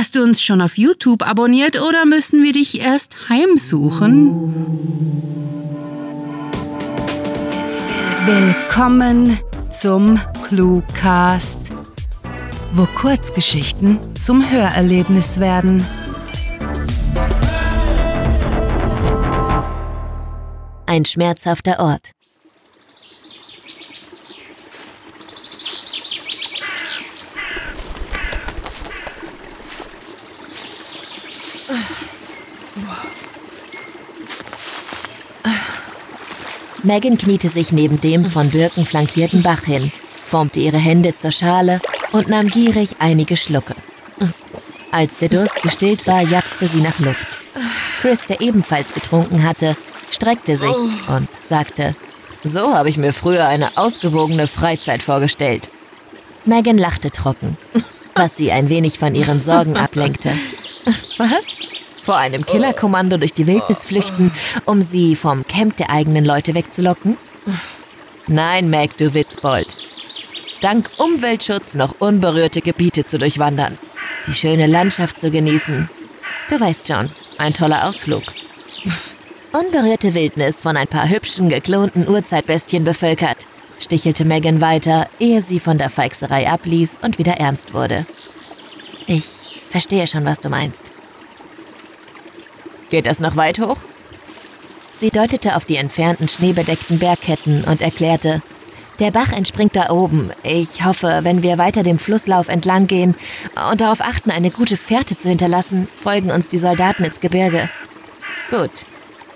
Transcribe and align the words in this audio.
Hast 0.00 0.16
du 0.16 0.22
uns 0.22 0.42
schon 0.42 0.62
auf 0.62 0.78
YouTube 0.78 1.20
abonniert 1.28 1.78
oder 1.78 2.06
müssen 2.06 2.42
wir 2.42 2.54
dich 2.54 2.80
erst 2.80 3.28
heimsuchen? 3.28 4.54
Willkommen 8.24 9.38
zum 9.68 10.18
Cluecast, 10.48 11.70
wo 12.72 12.86
Kurzgeschichten 12.86 13.98
zum 14.18 14.50
Hörerlebnis 14.50 15.38
werden. 15.38 15.84
Ein 20.86 21.04
schmerzhafter 21.04 21.78
Ort. 21.78 22.12
Megan 36.90 37.16
kniete 37.16 37.48
sich 37.48 37.70
neben 37.70 38.00
dem 38.00 38.26
von 38.26 38.50
Birken 38.50 38.84
flankierten 38.84 39.44
Bach 39.44 39.62
hin, 39.62 39.92
formte 40.24 40.58
ihre 40.58 40.76
Hände 40.76 41.14
zur 41.14 41.30
Schale 41.30 41.80
und 42.10 42.26
nahm 42.26 42.48
gierig 42.48 42.96
einige 42.98 43.36
Schlucke. 43.36 43.76
Als 44.90 45.18
der 45.18 45.28
Durst 45.28 45.62
gestillt 45.62 46.08
war, 46.08 46.20
japste 46.20 46.66
sie 46.66 46.80
nach 46.80 46.98
Luft. 46.98 47.28
Chris, 48.00 48.26
der 48.26 48.40
ebenfalls 48.40 48.92
getrunken 48.92 49.44
hatte, 49.44 49.76
streckte 50.10 50.56
sich 50.56 50.74
und 51.06 51.28
sagte, 51.40 51.94
so 52.42 52.74
habe 52.74 52.88
ich 52.88 52.96
mir 52.96 53.12
früher 53.12 53.46
eine 53.46 53.76
ausgewogene 53.76 54.48
Freizeit 54.48 55.04
vorgestellt. 55.04 55.70
Megan 56.44 56.76
lachte 56.76 57.12
trocken, 57.12 57.56
was 58.16 58.36
sie 58.36 58.50
ein 58.50 58.68
wenig 58.68 58.98
von 58.98 59.14
ihren 59.14 59.40
Sorgen 59.40 59.76
ablenkte. 59.76 60.32
Was? 61.18 61.59
Vor 62.02 62.16
einem 62.16 62.46
Killerkommando 62.46 63.16
durch 63.16 63.32
die 63.32 63.46
Wildnis 63.46 63.84
flüchten, 63.84 64.32
um 64.64 64.82
sie 64.82 65.16
vom 65.16 65.46
Camp 65.46 65.76
der 65.76 65.90
eigenen 65.90 66.24
Leute 66.24 66.54
wegzulocken? 66.54 67.16
Nein, 68.26 68.70
Mac, 68.70 68.96
du 68.96 69.12
Witzbold. 69.14 69.76
Dank 70.60 70.90
Umweltschutz 70.98 71.74
noch 71.74 71.94
unberührte 72.00 72.60
Gebiete 72.60 73.06
zu 73.06 73.18
durchwandern, 73.18 73.78
die 74.26 74.34
schöne 74.34 74.66
Landschaft 74.66 75.18
zu 75.18 75.30
genießen. 75.30 75.88
Du 76.50 76.60
weißt 76.60 76.86
schon, 76.86 77.10
ein 77.38 77.54
toller 77.54 77.86
Ausflug. 77.86 78.22
Unberührte 79.52 80.14
Wildnis 80.14 80.62
von 80.62 80.76
ein 80.76 80.86
paar 80.86 81.08
hübschen, 81.08 81.48
geklonten 81.48 82.06
Urzeitbestien 82.06 82.84
bevölkert, 82.84 83.46
stichelte 83.78 84.24
Megan 84.24 84.60
weiter, 84.60 85.08
ehe 85.18 85.40
sie 85.40 85.60
von 85.60 85.78
der 85.78 85.90
Feixerei 85.90 86.48
abließ 86.48 86.98
und 87.02 87.18
wieder 87.18 87.38
ernst 87.38 87.74
wurde. 87.74 88.06
Ich 89.06 89.26
verstehe 89.68 90.06
schon, 90.06 90.24
was 90.24 90.40
du 90.40 90.50
meinst. 90.50 90.89
Geht 92.90 93.06
das 93.06 93.20
noch 93.20 93.36
weit 93.36 93.58
hoch? 93.58 93.78
Sie 94.92 95.10
deutete 95.10 95.56
auf 95.56 95.64
die 95.64 95.76
entfernten 95.76 96.28
schneebedeckten 96.28 96.98
Bergketten 96.98 97.64
und 97.64 97.80
erklärte, 97.80 98.42
der 99.00 99.10
Bach 99.10 99.32
entspringt 99.32 99.74
da 99.74 99.88
oben. 99.88 100.30
Ich 100.42 100.84
hoffe, 100.84 101.20
wenn 101.22 101.42
wir 101.42 101.56
weiter 101.56 101.82
dem 101.82 101.98
Flusslauf 101.98 102.48
entlang 102.48 102.86
gehen 102.86 103.14
und 103.70 103.80
darauf 103.80 104.02
achten, 104.02 104.30
eine 104.30 104.50
gute 104.50 104.76
Fährte 104.76 105.16
zu 105.16 105.30
hinterlassen, 105.30 105.88
folgen 105.96 106.30
uns 106.30 106.48
die 106.48 106.58
Soldaten 106.58 107.04
ins 107.04 107.20
Gebirge. 107.20 107.70
Gut. 108.50 108.84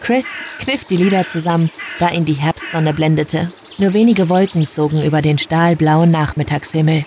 Chris 0.02 0.26
kniff 0.58 0.84
die 0.84 0.98
Lider 0.98 1.26
zusammen, 1.28 1.70
da 1.98 2.10
ihn 2.10 2.26
die 2.26 2.34
Herbstsonne 2.34 2.92
blendete. 2.92 3.50
Nur 3.78 3.94
wenige 3.94 4.28
Wolken 4.28 4.68
zogen 4.68 5.02
über 5.02 5.22
den 5.22 5.38
stahlblauen 5.38 6.10
Nachmittagshimmel. 6.10 7.06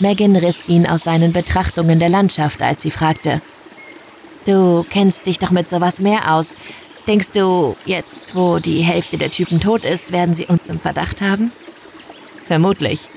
Megan 0.00 0.36
riss 0.36 0.68
ihn 0.68 0.86
aus 0.86 1.04
seinen 1.04 1.32
Betrachtungen 1.32 1.98
der 1.98 2.10
Landschaft, 2.10 2.60
als 2.60 2.82
sie 2.82 2.90
fragte, 2.90 3.40
Du 4.46 4.84
kennst 4.88 5.26
dich 5.26 5.38
doch 5.38 5.50
mit 5.50 5.68
sowas 5.68 6.00
mehr 6.00 6.34
aus. 6.34 6.50
Denkst 7.06 7.30
du, 7.32 7.76
jetzt, 7.84 8.34
wo 8.34 8.58
die 8.58 8.80
Hälfte 8.80 9.18
der 9.18 9.30
Typen 9.30 9.60
tot 9.60 9.84
ist, 9.84 10.12
werden 10.12 10.34
sie 10.34 10.46
uns 10.46 10.68
im 10.68 10.80
Verdacht 10.80 11.20
haben? 11.20 11.52
Vermutlich. 12.44 13.08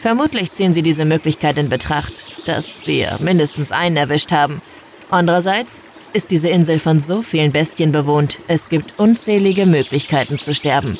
Vermutlich 0.00 0.52
ziehen 0.52 0.72
sie 0.72 0.82
diese 0.82 1.04
Möglichkeit 1.04 1.58
in 1.58 1.68
Betracht, 1.68 2.46
dass 2.46 2.86
wir 2.86 3.18
mindestens 3.20 3.72
einen 3.72 3.96
erwischt 3.96 4.30
haben. 4.30 4.62
Andererseits 5.10 5.84
ist 6.12 6.30
diese 6.30 6.48
Insel 6.48 6.78
von 6.78 7.00
so 7.00 7.22
vielen 7.22 7.52
Bestien 7.52 7.92
bewohnt, 7.92 8.38
es 8.46 8.68
gibt 8.68 8.98
unzählige 8.98 9.66
Möglichkeiten 9.66 10.38
zu 10.38 10.54
sterben. 10.54 10.98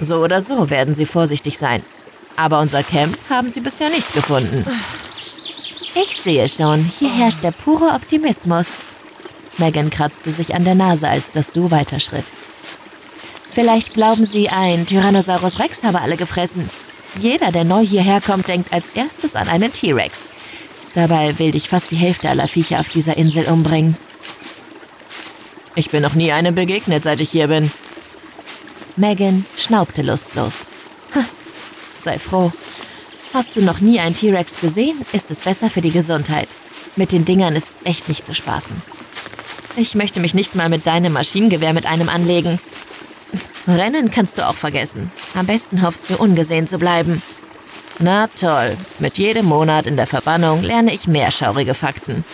So 0.00 0.22
oder 0.22 0.40
so 0.40 0.70
werden 0.70 0.94
sie 0.94 1.06
vorsichtig 1.06 1.58
sein. 1.58 1.82
Aber 2.36 2.60
unser 2.60 2.82
Camp 2.82 3.16
haben 3.28 3.50
sie 3.50 3.60
bisher 3.60 3.90
nicht 3.90 4.12
gefunden. 4.14 4.64
Ich 5.94 6.16
sehe 6.16 6.48
schon, 6.48 6.90
hier 6.98 7.12
herrscht 7.14 7.42
der 7.42 7.50
pure 7.50 7.92
Optimismus. 7.94 8.66
Megan 9.58 9.90
kratzte 9.90 10.32
sich 10.32 10.54
an 10.54 10.64
der 10.64 10.74
Nase, 10.74 11.08
als 11.08 11.30
das 11.32 11.52
Du 11.52 11.70
weiterschritt. 11.70 12.24
Vielleicht 13.50 13.92
glauben 13.92 14.24
Sie, 14.24 14.48
ein 14.48 14.86
Tyrannosaurus 14.86 15.58
Rex 15.58 15.84
habe 15.84 16.00
alle 16.00 16.16
gefressen. 16.16 16.70
Jeder, 17.20 17.52
der 17.52 17.64
neu 17.64 17.84
hierher 17.84 18.22
kommt, 18.22 18.48
denkt 18.48 18.72
als 18.72 18.88
erstes 18.94 19.36
an 19.36 19.48
einen 19.48 19.70
T-Rex. 19.70 20.20
Dabei 20.94 21.38
will 21.38 21.50
dich 21.50 21.68
fast 21.68 21.90
die 21.90 21.96
Hälfte 21.96 22.30
aller 22.30 22.48
Viecher 22.48 22.80
auf 22.80 22.88
dieser 22.88 23.18
Insel 23.18 23.44
umbringen. 23.44 23.98
Ich 25.74 25.90
bin 25.90 26.02
noch 26.02 26.14
nie 26.14 26.32
einem 26.32 26.54
begegnet, 26.54 27.02
seit 27.02 27.20
ich 27.20 27.30
hier 27.30 27.48
bin. 27.48 27.70
Megan 28.96 29.44
schnaubte 29.56 30.00
lustlos. 30.00 30.66
Sei 31.98 32.18
froh. 32.18 32.52
Hast 33.34 33.56
du 33.56 33.62
noch 33.62 33.80
nie 33.80 33.98
einen 33.98 34.14
T-Rex 34.14 34.60
gesehen, 34.60 35.00
ist 35.12 35.30
es 35.30 35.40
besser 35.40 35.70
für 35.70 35.80
die 35.80 35.90
Gesundheit. 35.90 36.48
Mit 36.96 37.12
den 37.12 37.24
Dingern 37.24 37.56
ist 37.56 37.68
echt 37.84 38.08
nicht 38.08 38.26
zu 38.26 38.34
spaßen. 38.34 38.76
Ich 39.76 39.94
möchte 39.94 40.20
mich 40.20 40.34
nicht 40.34 40.54
mal 40.54 40.68
mit 40.68 40.86
deinem 40.86 41.14
Maschinengewehr 41.14 41.72
mit 41.72 41.86
einem 41.86 42.10
anlegen. 42.10 42.60
Rennen 43.66 44.10
kannst 44.10 44.36
du 44.36 44.46
auch 44.46 44.54
vergessen. 44.54 45.10
Am 45.34 45.46
besten 45.46 45.80
hoffst 45.80 46.10
du, 46.10 46.16
ungesehen 46.16 46.66
zu 46.66 46.76
bleiben. 46.76 47.22
Na 47.98 48.26
toll, 48.26 48.76
mit 48.98 49.16
jedem 49.16 49.46
Monat 49.46 49.86
in 49.86 49.96
der 49.96 50.06
Verbannung 50.06 50.62
lerne 50.62 50.92
ich 50.92 51.06
mehr 51.06 51.30
schaurige 51.30 51.72
Fakten. 51.72 52.24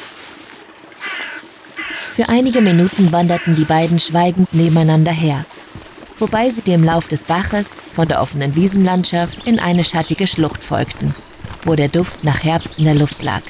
Für 2.12 2.28
einige 2.28 2.60
Minuten 2.60 3.12
wanderten 3.12 3.54
die 3.54 3.65
beiden 3.65 4.00
schweigend 4.00 4.53
nebeneinander 4.53 5.12
her, 5.12 5.44
wobei 6.18 6.50
sie 6.50 6.62
dem 6.62 6.84
Lauf 6.84 7.08
des 7.08 7.24
Baches 7.24 7.66
von 7.94 8.08
der 8.08 8.20
offenen 8.20 8.54
Wiesenlandschaft 8.54 9.46
in 9.46 9.58
eine 9.58 9.84
schattige 9.84 10.26
Schlucht 10.26 10.62
folgten, 10.62 11.14
wo 11.64 11.74
der 11.74 11.88
Duft 11.88 12.24
nach 12.24 12.42
Herbst 12.42 12.78
in 12.78 12.84
der 12.84 12.94
Luft 12.94 13.22
lag. 13.22 13.42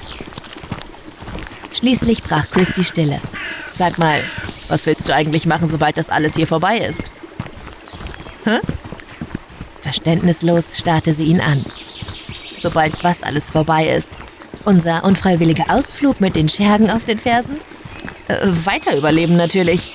Schließlich 1.73 2.23
brach 2.23 2.51
Chris 2.51 2.73
die 2.73 2.85
Stille. 2.85 3.21
Sag 3.75 3.99
mal, 3.99 4.21
was 4.69 4.87
willst 4.87 5.09
du 5.09 5.15
eigentlich 5.15 5.47
machen, 5.47 5.69
sobald 5.69 5.97
das 5.97 6.11
alles 6.11 6.35
hier 6.35 6.47
vorbei 6.47 6.79
ist? 6.79 7.01
Hä? 8.45 8.59
Verständnislos 9.83 10.79
starrte 10.79 11.13
sie 11.13 11.25
ihn 11.25 11.41
an. 11.41 11.65
Sobald 12.57 13.05
was 13.05 13.23
alles 13.23 13.51
vorbei 13.51 13.89
ist. 13.89 14.11
Unser 14.65 15.05
unfreiwilliger 15.05 15.67
Ausflug 15.69 16.21
mit 16.21 16.37
den 16.37 16.49
Schergen 16.49 16.91
auf 16.91 17.05
den 17.05 17.19
Fersen? 17.19 17.57
Äh, 18.27 18.39
weiter 18.65 18.97
überleben 18.97 19.37
natürlich. 19.37 19.91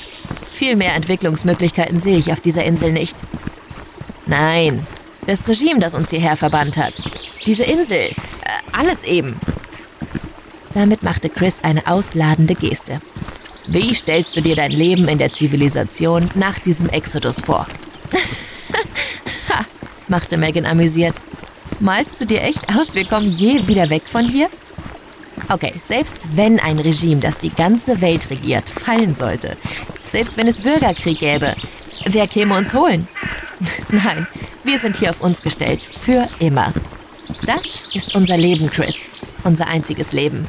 Viel 0.54 0.76
mehr 0.76 0.94
Entwicklungsmöglichkeiten 0.96 2.00
sehe 2.00 2.18
ich 2.18 2.32
auf 2.32 2.40
dieser 2.40 2.64
Insel 2.64 2.92
nicht. 2.92 3.16
Nein, 4.28 4.86
das 5.26 5.48
Regime, 5.48 5.80
das 5.80 5.96
uns 5.96 6.12
hierher 6.12 6.38
verbannt 6.38 6.78
hat. 6.78 6.94
Diese 7.46 7.64
Insel. 7.64 7.98
Äh, 7.98 8.14
alles 8.72 9.04
eben. 9.04 9.40
Damit 10.74 11.04
machte 11.04 11.30
Chris 11.30 11.64
eine 11.64 11.86
ausladende 11.88 12.56
Geste. 12.56 13.02
Wie 13.68 13.94
stellst 13.96 14.36
du 14.38 14.42
dir 14.42 14.56
dein 14.56 14.72
Leben 14.72 15.08
in 15.08 15.18
der 15.18 15.32
Zivilisation 15.32 16.30
nach 16.36 16.60
diesem 16.60 16.90
Exodus 16.90 17.42
vor? 17.42 17.66
ha, 19.50 19.66
machte 20.08 20.38
Megan 20.38 20.66
amüsiert. 20.66 21.16
Malst 21.80 22.22
du 22.22 22.26
dir 22.26 22.42
echt 22.42 22.70
aus, 22.76 22.94
wir 22.94 23.06
kommen 23.06 23.30
je 23.30 23.68
wieder 23.68 23.90
weg 23.90 24.04
von 24.04 24.28
hier? 24.28 24.50
Okay, 25.50 25.74
selbst 25.86 26.18
wenn 26.36 26.60
ein 26.60 26.80
Regime, 26.80 27.20
das 27.20 27.38
die 27.38 27.50
ganze 27.50 28.02
Welt 28.02 28.30
regiert, 28.30 28.70
fallen 28.70 29.16
sollte, 29.16 29.58
selbst 30.14 30.38
wenn 30.38 30.48
es 30.48 30.60
Bürgerkrieg 30.60 31.18
gäbe, 31.18 31.56
wer 32.06 32.28
käme 32.28 32.56
uns 32.56 32.72
holen? 32.72 33.08
Nein, 33.90 34.28
wir 34.64 34.78
sind 34.78 34.96
hier 34.96 35.10
auf 35.10 35.22
uns 35.22 35.42
gestellt, 35.42 35.84
für 35.84 36.30
immer. 36.38 36.72
Das 37.48 37.96
ist 37.96 38.14
unser 38.14 38.38
Leben, 38.38 38.70
Chris, 38.70 38.96
unser 39.44 39.66
einziges 39.68 40.12
Leben. 40.12 40.48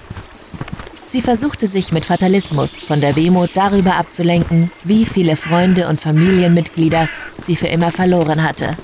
Sie 1.07 1.23
versuchte 1.23 1.67
sich 1.67 1.93
mit 1.93 2.05
Fatalismus 2.05 2.73
von 2.87 3.01
der 3.01 3.17
Wehmut 3.17 3.53
darüber 3.55 3.95
abzulenken, 3.95 4.71
wie 4.83 5.07
viele 5.07 5.35
Freunde 5.35 5.89
und 5.89 5.99
Familienmitglieder 5.99 7.09
sie 7.41 7.57
für 7.57 7.69
immer 7.69 7.91
verloren 7.91 8.43
hatte. 8.43 8.77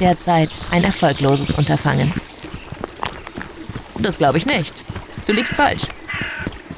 Derzeit 0.00 0.50
ein 0.72 0.82
erfolgloses 0.82 1.50
Unterfangen. 1.50 2.12
Das 4.00 4.18
glaube 4.18 4.38
ich 4.38 4.46
nicht. 4.46 4.74
Du 5.28 5.32
liegst 5.32 5.54
falsch. 5.54 5.82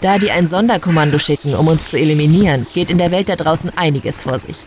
Da 0.01 0.19
die 0.19 0.31
ein 0.31 0.49
Sonderkommando 0.49 1.19
schicken, 1.19 1.55
um 1.55 1.69
uns 1.69 1.89
zu 1.89 1.99
eliminieren, 1.99 2.67
geht 2.75 2.91
in 2.91 2.99
der 2.99 3.11
Welt 3.11 3.29
da 3.29 3.37
draußen 3.37 3.71
einiges 3.77 4.21
vor 4.21 4.39
sich. 4.39 4.59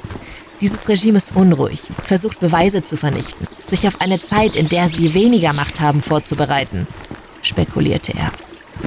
Dieses 0.62 0.90
Regime 0.90 1.18
ist 1.18 1.36
unruhig, 1.36 1.84
versucht 2.04 2.40
Beweise 2.40 2.84
zu 2.84 2.98
vernichten, 2.98 3.48
sich 3.64 3.88
auf 3.88 4.02
eine 4.02 4.20
Zeit, 4.20 4.56
in 4.56 4.68
der 4.68 4.90
sie 4.90 5.14
weniger 5.14 5.54
Macht 5.54 5.80
haben, 5.80 6.02
vorzubereiten, 6.02 6.88
spekulierte 7.42 8.14
er. 8.14 8.32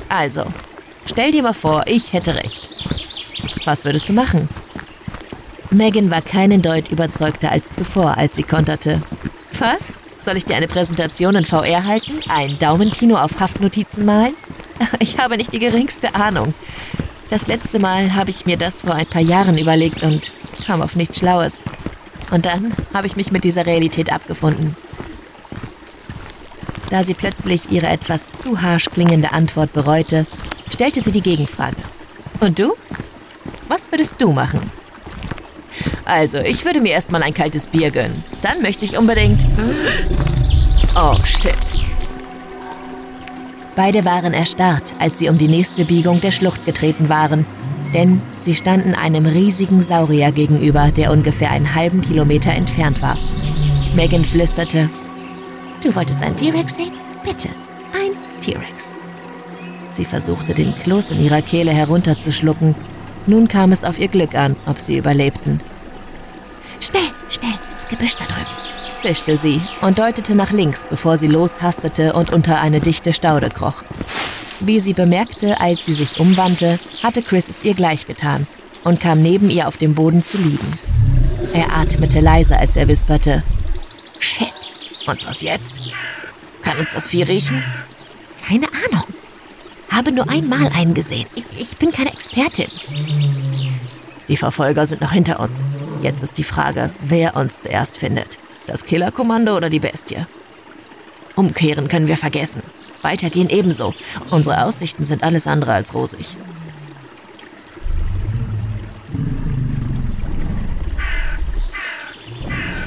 Also, 0.09 0.45
Stell 1.07 1.33
dir 1.33 1.43
mal 1.43 1.53
vor, 1.53 1.85
ich 1.87 2.13
hätte 2.13 2.37
recht. 2.37 2.71
Was 3.65 3.85
würdest 3.85 4.09
du 4.09 4.13
machen? 4.13 4.49
Megan 5.71 6.11
war 6.11 6.23
keinen 6.23 6.63
Deut 6.63 6.91
überzeugter 6.91 7.51
als 7.51 7.75
zuvor, 7.75 8.17
als 8.17 8.37
sie 8.37 8.43
konterte. 8.43 9.01
Was? 9.59 9.85
Soll 10.21 10.37
ich 10.37 10.45
dir 10.45 10.57
eine 10.57 10.69
Präsentation 10.69 11.35
in 11.35 11.45
VR 11.45 11.85
halten? 11.85 12.21
Ein 12.29 12.57
Daumenkino 12.59 13.17
auf 13.17 13.41
Haftnotizen 13.41 14.05
malen? 14.05 14.35
Ich 14.99 15.19
habe 15.19 15.37
nicht 15.37 15.53
die 15.53 15.59
geringste 15.59 16.15
Ahnung. 16.15 16.55
Das 17.31 17.47
letzte 17.47 17.79
Mal 17.79 18.15
habe 18.15 18.31
ich 18.31 18.47
mir 18.47 18.57
das 18.57 18.83
vor 18.83 18.95
ein 18.95 19.07
paar 19.07 19.23
Jahren 19.23 19.59
überlegt 19.59 20.03
und 20.03 20.31
kam 20.67 20.83
auf 20.83 20.97
nichts 20.97 21.19
Schlaues. 21.19 21.63
Und 22.31 22.47
dann 22.47 22.75
habe 22.93 23.07
ich 23.07 23.17
mich 23.17 23.33
mit 23.33 23.45
dieser 23.45 23.67
Realität 23.67 24.13
abgefunden. 24.13 24.77
Da 26.91 27.05
sie 27.05 27.15
plötzlich 27.15 27.71
ihre 27.71 27.87
etwas 27.87 28.25
zu 28.33 28.61
harsch 28.61 28.91
klingende 28.91 29.33
Antwort 29.33 29.73
bereute, 29.73 30.27
stellte 30.71 31.01
sie 31.01 31.13
die 31.13 31.23
Gegenfrage. 31.23 31.77
Und 32.41 32.59
du? 32.59 32.75
Was 33.69 33.91
würdest 33.91 34.15
du 34.19 34.33
machen? 34.33 34.61
Also, 36.05 36.39
ich 36.39 36.65
würde 36.65 36.81
mir 36.81 36.93
erstmal 36.93 37.23
ein 37.23 37.33
kaltes 37.33 37.67
Bier 37.67 37.91
gönnen. 37.91 38.23
Dann 38.43 38.61
möchte 38.61 38.85
ich 38.85 38.99
unbedingt. 38.99 39.47
Oh, 40.95 41.17
shit. 41.25 41.72
Beide 43.75 44.05
waren 44.05 44.35
erstarrt, 44.35 44.93
als 44.99 45.19
sie 45.19 45.29
um 45.29 45.39
die 45.39 45.49
nächste 45.49 45.85
Biegung 45.85 46.21
der 46.21 46.31
Schlucht 46.31 46.67
getreten 46.67 47.09
waren, 47.09 47.47
denn 47.95 48.21
sie 48.39 48.55
standen 48.55 48.95
einem 48.95 49.27
riesigen 49.27 49.83
Saurier 49.83 50.31
gegenüber, 50.33 50.91
der 50.91 51.11
ungefähr 51.11 51.51
einen 51.51 51.75
halben 51.75 52.03
Kilometer 52.03 52.53
entfernt 52.53 53.01
war. 53.03 53.17
Megan 53.95 54.25
flüsterte, 54.25 54.89
Du 55.83 55.95
wolltest 55.97 56.23
einen 56.23 56.37
T-Rex 56.37 56.77
sehen? 56.77 56.93
Bitte, 57.25 57.49
ein 57.93 58.13
T-Rex. 58.41 58.87
Sie 59.89 60.05
versuchte, 60.05 60.55
den 60.55 60.75
Kloß 60.75 61.11
in 61.11 61.21
ihrer 61.21 61.43
Kehle 61.43 61.73
herunterzuschlucken. 61.73 62.77
Nun 63.27 63.49
kam 63.49 63.73
es 63.73 63.85
auf 63.85 63.99
ihr 63.99 64.09
Glück 64.09 64.35
an, 64.35 64.55
ob 64.67 64.79
sie 64.79 64.97
überlebten. 64.97 65.61
Schnell, 66.81 67.03
schnell, 67.29 67.59
ins 67.75 67.89
Gebüsch 67.89 68.17
da 68.17 68.25
drüben, 68.25 68.47
zischte 69.03 69.37
sie 69.37 69.61
und 69.81 69.99
deutete 69.99 70.37
nach 70.37 70.53
links, 70.53 70.87
bevor 70.89 71.19
sie 71.19 71.27
loshastete 71.27 72.13
und 72.13 72.33
unter 72.33 72.61
eine 72.61 72.81
dichte 72.81 73.13
Staude 73.13 73.51
kroch. 73.51 73.83
Wie 74.61 74.79
sie 74.79 74.93
bemerkte, 74.93 75.61
als 75.61 75.85
sie 75.85 75.93
sich 75.93 76.21
umwandte, 76.21 76.79
hatte 77.03 77.21
Chris 77.21 77.49
es 77.49 77.65
ihr 77.65 77.75
gleich 77.75 78.07
getan 78.07 78.47
und 78.85 79.01
kam 79.01 79.21
neben 79.21 79.51
ihr 79.51 79.67
auf 79.67 79.77
dem 79.77 79.95
Boden 79.95 80.23
zu 80.23 80.39
liegen. 80.39 80.79
Er 81.53 81.77
atmete 81.77 82.21
leise, 82.21 82.57
als 82.57 82.77
er 82.77 82.87
wisperte: 82.87 83.43
Shit, 84.21 84.53
und 85.09 85.27
was 85.27 85.43
jetzt? 85.43 85.75
Kann 86.63 86.79
uns 86.79 86.93
das 86.93 87.09
Vieh 87.09 87.25
riechen? 87.25 87.61
Keine 88.47 88.67
Ahnung. 88.69 89.07
Habe 89.91 90.13
nur 90.13 90.31
einmal 90.31 90.69
einen 90.69 90.95
gesehen. 90.95 91.27
Ich, 91.35 91.61
ich 91.61 91.77
bin 91.77 91.91
keine 91.91 92.13
Expertin. 92.13 92.71
Die 94.29 94.37
Verfolger 94.37 94.87
sind 94.87 95.01
noch 95.01 95.13
hinter 95.13 95.41
uns. 95.41 95.67
Jetzt 96.03 96.23
ist 96.23 96.39
die 96.39 96.45
Frage, 96.45 96.91
wer 97.03 97.35
uns 97.35 97.61
zuerst 97.61 97.97
findet. 97.97 98.39
Das 98.67 98.85
Killerkommando 98.85 99.57
oder 99.57 99.71
die 99.71 99.81
Bestie? 99.81 100.27
Umkehren 101.35 101.89
können 101.89 102.09
wir 102.09 102.17
vergessen. 102.17 102.63
Weitergehen 103.03 103.49
ebenso. 103.49 103.95
Unsere 104.31 104.65
Aussichten 104.65 105.05
sind 105.05 105.25
alles 105.25 105.47
andere 105.47 105.73
als 105.73 105.95
rosig. 105.95 106.37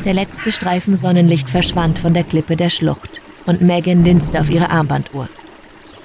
Der 0.05 0.13
letzte 0.13 0.51
Streifen 0.51 0.95
Sonnenlicht 0.95 1.49
verschwand 1.49 1.97
von 1.97 2.13
der 2.13 2.23
Klippe 2.23 2.55
der 2.55 2.69
Schlucht 2.69 3.21
und 3.47 3.61
Megan 3.61 4.05
linste 4.05 4.39
auf 4.39 4.49
ihre 4.51 4.69
Armbanduhr. 4.69 5.27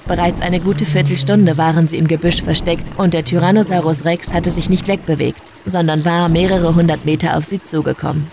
Bereits 0.06 0.40
eine 0.40 0.58
gute 0.58 0.87
Viertelstunde 0.87 1.58
waren 1.58 1.87
sie 1.87 1.99
im 1.99 2.08
Gebüsch 2.08 2.43
versteckt 2.43 2.84
und 2.99 3.14
der 3.14 3.25
Tyrannosaurus 3.25 4.06
Rex 4.06 4.32
hatte 4.32 4.50
sich 4.50 4.70
nicht 4.70 4.88
wegbewegt, 4.88 5.43
sondern 5.66 6.05
war 6.05 6.28
mehrere 6.28 6.75
hundert 6.75 7.05
Meter 7.05 7.37
auf 7.37 7.44
sie 7.44 7.62
zugekommen. 7.62 8.26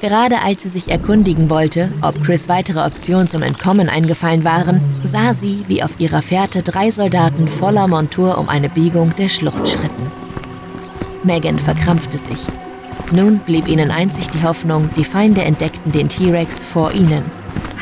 Gerade 0.00 0.40
als 0.42 0.62
sie 0.62 0.68
sich 0.68 0.90
erkundigen 0.90 1.50
wollte, 1.50 1.90
ob 2.02 2.22
Chris 2.22 2.48
weitere 2.48 2.84
Optionen 2.84 3.26
zum 3.26 3.42
Entkommen 3.42 3.88
eingefallen 3.88 4.44
waren, 4.44 4.80
sah 5.04 5.34
sie, 5.34 5.64
wie 5.66 5.82
auf 5.82 5.98
ihrer 5.98 6.22
Fährte 6.22 6.62
drei 6.62 6.90
Soldaten 6.90 7.48
voller 7.48 7.88
Montur 7.88 8.38
um 8.38 8.48
eine 8.48 8.68
Biegung 8.68 9.14
der 9.16 9.28
Schlucht 9.28 9.68
schritten. 9.68 10.12
Megan 11.24 11.58
verkrampfte 11.58 12.16
sich 12.16 12.46
nun 13.10 13.38
blieb 13.38 13.68
ihnen 13.68 13.90
einzig 13.90 14.28
die 14.28 14.42
Hoffnung, 14.42 14.88
die 14.96 15.04
Feinde 15.04 15.42
entdeckten 15.42 15.92
den 15.92 16.08
T-Rex 16.08 16.64
vor 16.64 16.92
ihnen. 16.92 17.24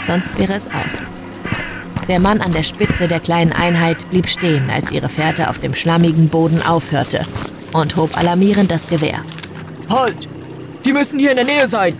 Sonst 0.06 0.38
wäre 0.38 0.54
es 0.54 0.66
aus. 0.66 0.98
Der 2.06 2.20
Mann 2.20 2.40
an 2.40 2.52
der 2.52 2.62
Spitze 2.62 3.08
der 3.08 3.18
kleinen 3.18 3.52
Einheit 3.52 4.08
blieb 4.10 4.28
stehen, 4.28 4.70
als 4.70 4.92
ihre 4.92 5.08
Fährte 5.08 5.50
auf 5.50 5.58
dem 5.58 5.74
schlammigen 5.74 6.28
Boden 6.28 6.62
aufhörte 6.62 7.22
und 7.72 7.96
hob 7.96 8.16
alarmierend 8.16 8.70
das 8.70 8.86
Gewehr. 8.86 9.18
Halt! 9.90 10.28
Die 10.84 10.92
müssen 10.92 11.18
hier 11.18 11.30
in 11.30 11.36
der 11.36 11.44
Nähe 11.44 11.66
sein! 11.66 11.94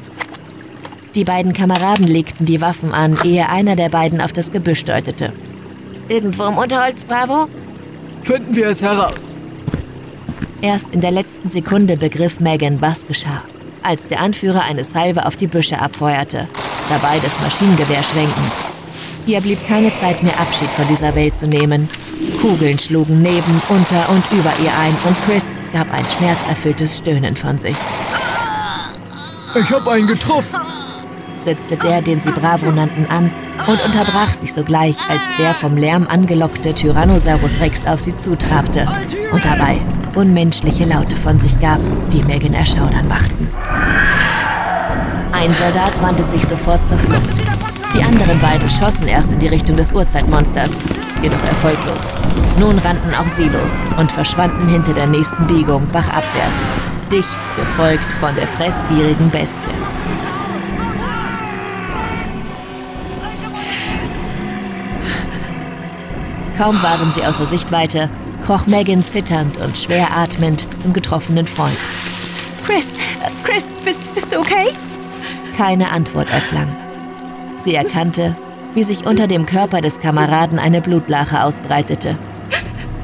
Die 1.17 1.25
beiden 1.25 1.55
Kameraden 1.55 2.07
legten 2.07 2.45
die 2.45 2.61
Waffen 2.61 2.93
an, 2.93 3.17
ehe 3.25 3.49
einer 3.49 3.75
der 3.75 3.89
beiden 3.89 4.21
auf 4.21 4.35
das 4.35 4.53
Gebüsch 4.53 4.85
deutete. 4.85 5.33
Irgendwo 6.11 6.45
im 6.45 6.59
Unterholz, 6.59 7.05
Bravo? 7.05 7.49
Finden 8.23 8.55
wir 8.55 8.67
es 8.67 8.83
heraus. 8.83 9.35
Erst 10.61 10.85
in 10.93 11.01
der 11.01 11.13
letzten 11.13 11.49
Sekunde 11.49 11.97
begriff 11.97 12.39
Megan, 12.39 12.83
was 12.83 13.07
geschah, 13.07 13.43
als 13.83 14.09
der 14.09 14.21
Anführer 14.21 14.65
eine 14.65 14.85
Salve 14.85 15.25
auf 15.25 15.37
die 15.37 15.47
Büsche 15.47 15.81
abfeuerte, 15.81 16.47
dabei 16.91 17.19
das 17.21 17.41
Maschinengewehr 17.41 18.03
schwenkend. 18.03 18.53
Ihr 19.27 19.41
blieb 19.41 19.67
keine 19.67 19.97
Zeit 19.97 20.23
mehr, 20.23 20.39
Abschied 20.39 20.69
von 20.69 20.87
dieser 20.87 21.15
Welt 21.15 21.39
zu 21.39 21.47
nehmen. 21.47 21.89
Kugeln 22.43 22.79
schlugen 22.79 23.23
neben, 23.23 23.63
unter 23.71 24.07
und 24.11 24.23
über 24.33 24.53
ihr 24.63 24.73
ein 24.79 24.95
und 25.07 25.17
Chris 25.25 25.47
gab 25.73 25.91
ein 25.95 26.05
schmerzerfülltes 26.05 26.99
Stöhnen 26.99 27.35
von 27.37 27.59
sich. 27.59 27.77
Ich 29.59 29.71
hab 29.71 29.89
einen 29.89 30.07
getroffen, 30.07 30.61
setzte 31.47 31.77
der, 31.77 32.03
den 32.03 32.21
sie 32.21 32.33
Bravo 32.33 32.73
nannten, 32.73 33.07
an 33.09 33.31
und 33.69 33.81
unterbrach 33.85 34.31
sich 34.31 34.53
sogleich, 34.53 34.97
als 35.09 35.23
der 35.39 35.55
vom 35.55 35.77
Lärm 35.77 36.05
angelockte 36.09 36.75
Tyrannosaurus 36.75 37.61
Rex 37.61 37.87
auf 37.87 38.01
sie 38.01 38.17
zutrabte 38.17 38.85
und 39.33 39.45
dabei 39.45 39.79
unmenschliche 40.17 40.85
Laute 40.85 41.17
von 41.17 41.39
sich 41.39 41.59
gab, 41.61 41.79
die 42.13 42.23
Megan 42.25 42.53
erschaudern 42.53 43.07
machten. 43.07 43.49
Ein 45.31 45.53
Soldat 45.53 46.03
wandte 46.03 46.25
sich 46.25 46.43
sofort 46.45 46.85
zur 46.85 46.99
Flucht. 46.99 47.39
Die 47.95 48.03
anderen 48.03 48.41
beiden 48.41 48.69
schossen 48.69 49.07
erst 49.07 49.31
in 49.31 49.39
die 49.39 49.49
Richtung 49.49 49.77
des 49.77 49.93
Urzeitmonsters, 49.93 50.71
jedoch 51.23 51.45
erfolglos. 51.45 52.07
Nun 52.59 52.77
rannten 52.79 53.15
auch 53.15 53.29
sie 53.37 53.45
los 53.45 53.73
und 53.99 54.11
verschwanden 54.11 54.69
hinter 54.69 54.95
der 54.95 55.07
nächsten 55.07 55.47
Biegung 55.47 55.87
bachabwärts, 55.93 56.63
dicht 57.13 57.57
gefolgt 57.57 58.13
von 58.19 58.35
der 58.35 58.49
fressgierigen 58.49 59.31
Bestie. 59.31 59.77
Kaum 66.57 66.83
waren 66.83 67.13
sie 67.13 67.23
außer 67.23 67.45
Sichtweite, 67.45 68.09
kroch 68.45 68.67
Megan 68.67 69.05
zitternd 69.05 69.59
und 69.59 69.77
schwer 69.77 70.17
atmend 70.17 70.67
zum 70.81 70.95
getroffenen 70.95 71.47
Freund. 71.47 71.77
Chris, 72.65 72.87
Chris, 73.45 73.65
bist, 73.85 74.15
bist 74.15 74.33
du 74.33 74.39
okay? 74.39 74.73
Keine 75.57 75.91
Antwort 75.91 76.33
erklang. 76.33 76.69
Sie 77.59 77.75
erkannte, 77.75 78.35
wie 78.75 78.85
sich 78.85 79.07
unter 79.07 79.27
dem 79.27 79.45
Körper 79.45 79.81
des 79.81 80.01
Kameraden 80.01 80.59
eine 80.59 80.81
Blutlache 80.81 81.43
ausbreitete. 81.43 82.17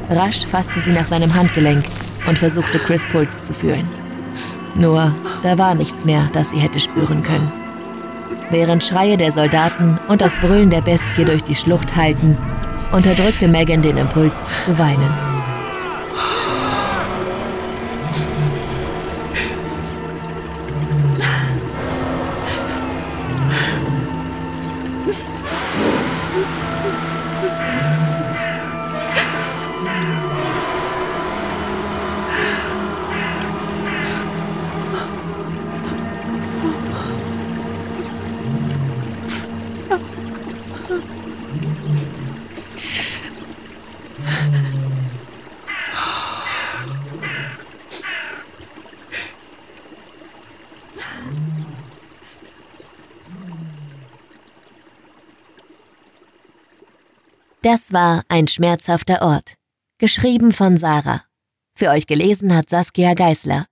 Rasch 0.08 0.46
fasste 0.46 0.80
sie 0.80 0.92
nach 0.92 1.04
seinem 1.04 1.34
Handgelenk 1.34 1.84
und 2.28 2.38
versuchte 2.38 2.78
Chris 2.78 3.04
Puls 3.10 3.44
zu 3.44 3.52
fühlen. 3.52 3.88
Nur, 4.74 5.14
da 5.42 5.58
war 5.58 5.74
nichts 5.74 6.04
mehr, 6.04 6.28
das 6.32 6.50
sie 6.50 6.58
hätte 6.58 6.80
spüren 6.80 7.22
können. 7.22 7.52
Während 8.50 8.84
Schreie 8.84 9.16
der 9.16 9.32
Soldaten 9.32 9.98
und 10.08 10.20
das 10.20 10.36
Brüllen 10.36 10.70
der 10.70 10.80
Bestie 10.80 11.24
durch 11.24 11.42
die 11.42 11.54
Schlucht 11.54 11.96
hallten, 11.96 12.36
unterdrückte 12.92 13.48
Megan 13.48 13.82
den 13.82 13.96
Impuls 13.96 14.48
zu 14.62 14.78
weinen. 14.78 15.31
Das 57.62 57.92
war 57.92 58.24
ein 58.26 58.48
schmerzhafter 58.48 59.22
Ort. 59.22 59.54
Geschrieben 59.98 60.52
von 60.52 60.78
Sarah. 60.78 61.22
Für 61.76 61.90
euch 61.90 62.08
gelesen 62.08 62.54
hat 62.54 62.68
Saskia 62.68 63.14
Geißler. 63.14 63.66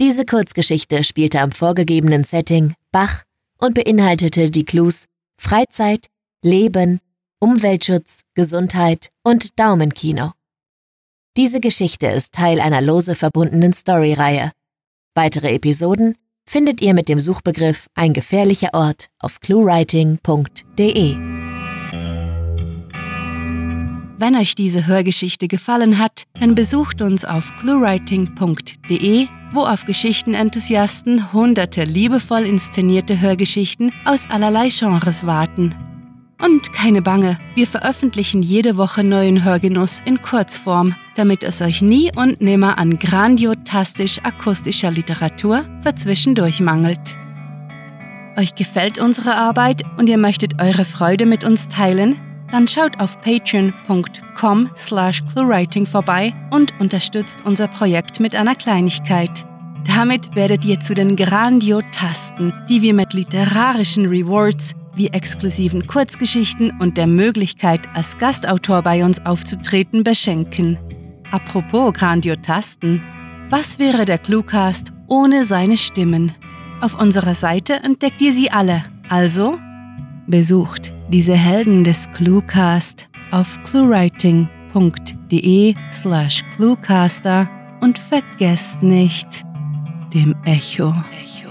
Diese 0.00 0.24
Kurzgeschichte 0.24 1.04
spielte 1.04 1.40
am 1.40 1.52
vorgegebenen 1.52 2.24
Setting 2.24 2.74
Bach 2.92 3.24
und 3.58 3.74
beinhaltete 3.74 4.50
die 4.50 4.64
Clues 4.64 5.04
Freizeit, 5.38 6.06
Leben, 6.42 6.98
Umweltschutz, 7.40 8.22
Gesundheit 8.32 9.10
und 9.22 9.58
Daumenkino. 9.60 10.32
Diese 11.36 11.60
Geschichte 11.60 12.06
ist 12.06 12.32
Teil 12.32 12.58
einer 12.58 12.80
lose 12.80 13.14
verbundenen 13.14 13.74
Storyreihe. 13.74 14.50
Weitere 15.14 15.54
Episoden 15.54 16.16
findet 16.46 16.80
ihr 16.80 16.94
mit 16.94 17.10
dem 17.10 17.20
Suchbegriff 17.20 17.86
Ein 17.94 18.14
gefährlicher 18.14 18.70
Ort 18.72 19.08
auf 19.18 19.40
cluewriting.de. 19.40 21.29
Wenn 24.20 24.36
euch 24.36 24.54
diese 24.54 24.86
Hörgeschichte 24.86 25.48
gefallen 25.48 25.96
hat, 25.96 26.24
dann 26.38 26.54
besucht 26.54 27.00
uns 27.00 27.24
auf 27.24 27.50
cluewriting.de, 27.58 29.28
wo 29.52 29.60
auf 29.60 29.86
Geschichtenenthusiasten 29.86 31.32
hunderte 31.32 31.84
liebevoll 31.84 32.42
inszenierte 32.42 33.18
Hörgeschichten 33.18 33.90
aus 34.04 34.28
allerlei 34.28 34.68
Genres 34.68 35.24
warten. 35.24 35.74
Und 36.38 36.70
keine 36.74 37.00
Bange, 37.00 37.38
wir 37.54 37.66
veröffentlichen 37.66 38.42
jede 38.42 38.76
Woche 38.76 39.04
neuen 39.04 39.42
Hörgenuss 39.42 40.02
in 40.04 40.20
Kurzform, 40.20 40.94
damit 41.14 41.42
es 41.42 41.62
euch 41.62 41.80
nie 41.80 42.12
und 42.14 42.42
nimmer 42.42 42.76
an 42.76 42.98
grandiotastisch 42.98 44.18
akustischer 44.22 44.90
Literatur 44.90 45.64
für 45.82 45.94
zwischendurch 45.94 46.60
mangelt. 46.60 47.16
Euch 48.36 48.54
gefällt 48.54 48.98
unsere 48.98 49.36
Arbeit 49.36 49.82
und 49.96 50.10
ihr 50.10 50.18
möchtet 50.18 50.60
eure 50.60 50.84
Freude 50.84 51.24
mit 51.24 51.42
uns 51.42 51.68
teilen? 51.68 52.16
Dann 52.50 52.66
schaut 52.66 52.98
auf 52.98 53.20
patreon.com 53.20 54.70
slash 54.74 55.22
cluewriting 55.32 55.86
vorbei 55.86 56.34
und 56.50 56.72
unterstützt 56.80 57.44
unser 57.46 57.68
Projekt 57.68 58.20
mit 58.20 58.34
einer 58.34 58.54
Kleinigkeit. 58.54 59.46
Damit 59.86 60.34
werdet 60.34 60.64
ihr 60.64 60.78
zu 60.80 60.94
den 60.94 61.16
Grandiotasten, 61.16 62.52
die 62.68 62.82
wir 62.82 62.94
mit 62.94 63.12
literarischen 63.12 64.06
Rewards 64.06 64.74
wie 64.94 65.08
exklusiven 65.08 65.86
Kurzgeschichten 65.86 66.72
und 66.80 66.96
der 66.96 67.06
Möglichkeit, 67.06 67.80
als 67.94 68.18
Gastautor 68.18 68.82
bei 68.82 69.04
uns 69.04 69.24
aufzutreten, 69.24 70.04
beschenken. 70.04 70.78
Apropos 71.30 71.94
Grandiotasten, 71.94 73.00
was 73.48 73.78
wäre 73.78 74.04
der 74.04 74.18
Cluecast 74.18 74.92
ohne 75.06 75.44
seine 75.44 75.76
Stimmen? 75.76 76.32
Auf 76.80 77.00
unserer 77.00 77.34
Seite 77.34 77.74
entdeckt 77.74 78.20
ihr 78.20 78.32
sie 78.32 78.50
alle, 78.50 78.82
also 79.08 79.58
besucht 80.26 80.92
diese 81.10 81.34
Helden 81.34 81.84
des 81.84 82.10
Cluecast 82.12 83.08
auf 83.32 83.58
cluewriting.de 83.64 85.74
slash 85.90 86.44
cluecaster 86.54 87.50
und 87.80 87.98
vergesst 87.98 88.80
nicht, 88.82 89.42
dem 90.14 90.36
Echo 90.44 90.94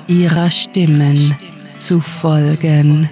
ihrer 0.08 0.50
Stimmen 0.50 1.36
zu 1.78 2.00
folgen. 2.00 3.10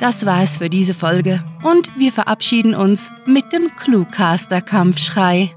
Das 0.00 0.24
war 0.26 0.42
es 0.42 0.56
für 0.58 0.70
diese 0.70 0.94
Folge 0.94 1.40
und 1.62 1.88
wir 1.98 2.12
verabschieden 2.12 2.74
uns 2.74 3.12
mit 3.26 3.52
dem 3.52 3.68
Cluecaster-Kampfschrei. 3.76 5.52